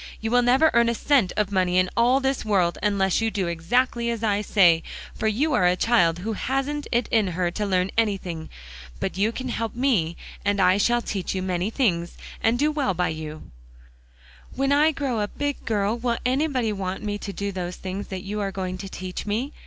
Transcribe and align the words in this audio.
"You 0.19 0.31
will 0.31 0.41
never 0.41 0.71
earn 0.73 0.89
a 0.89 0.95
cent 0.95 1.31
of 1.37 1.51
money 1.51 1.77
in 1.77 1.87
all 1.95 2.19
this 2.19 2.43
world, 2.43 2.79
unless 2.81 3.21
you 3.21 3.29
do 3.29 3.45
exactly 3.45 4.09
as 4.09 4.23
I 4.23 4.41
say; 4.41 4.81
for 5.13 5.27
you 5.27 5.53
are 5.53 5.67
a 5.67 5.75
child 5.75 6.17
who 6.17 6.33
hasn't 6.33 6.87
it 6.91 7.07
in 7.09 7.27
her 7.27 7.51
to 7.51 7.67
learn 7.67 7.91
anything. 7.99 8.49
But 8.99 9.15
you 9.15 9.31
can 9.31 9.49
help 9.49 9.75
me, 9.75 10.17
and 10.43 10.59
I 10.59 10.79
shall 10.79 11.03
teach 11.03 11.35
you 11.35 11.43
many 11.43 11.69
things, 11.69 12.17
and 12.41 12.57
do 12.57 12.71
well 12.71 12.95
by 12.95 13.09
you." 13.09 13.51
"When 14.55 14.71
I 14.71 14.91
grow 14.91 15.19
a 15.21 15.27
big 15.27 15.65
girl, 15.65 15.95
will 15.99 16.17
anybody 16.25 16.73
want 16.73 17.03
me 17.03 17.19
to 17.19 17.31
do 17.31 17.51
those 17.51 17.75
things 17.75 18.07
that 18.07 18.23
you 18.23 18.39
are 18.39 18.51
going 18.51 18.79
to 18.79 18.89
teach 18.89 19.27
me?" 19.27 19.53